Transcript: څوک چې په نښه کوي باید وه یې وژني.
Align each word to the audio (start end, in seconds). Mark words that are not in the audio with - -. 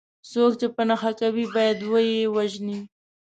څوک 0.31 0.51
چې 0.59 0.67
په 0.75 0.81
نښه 0.89 1.11
کوي 1.19 1.45
باید 1.55 1.79
وه 1.91 1.99
یې 2.11 2.21
وژني. 2.35 2.79